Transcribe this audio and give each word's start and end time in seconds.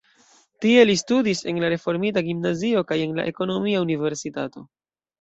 Tie 0.63 0.85
li 0.89 0.95
studis 1.01 1.43
en 1.53 1.61
la 1.65 1.69
reformita 1.75 2.25
gimnazio 2.31 2.85
kaj 2.95 3.01
en 3.05 3.17
la 3.21 3.31
ekonomia 3.35 3.87
universitato. 3.89 4.69